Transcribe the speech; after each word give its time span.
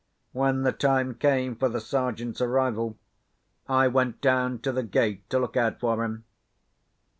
When 0.31 0.63
the 0.63 0.71
time 0.71 1.13
came 1.13 1.55
for 1.55 1.69
the 1.69 1.79
Sergeant's 1.79 2.41
arrival, 2.41 2.97
I 3.69 3.87
went 3.87 4.19
down 4.19 4.57
to 4.61 4.71
the 4.71 4.81
gate 4.81 5.29
to 5.29 5.37
look 5.37 5.55
out 5.55 5.79
for 5.79 6.03
him. 6.03 6.23